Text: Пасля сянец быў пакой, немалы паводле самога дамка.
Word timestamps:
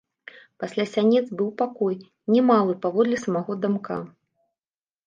Пасля 0.63 0.85
сянец 0.93 1.21
быў 1.41 1.51
пакой, 1.61 1.95
немалы 2.37 2.73
паводле 2.87 3.17
самога 3.27 3.61
дамка. 3.69 4.05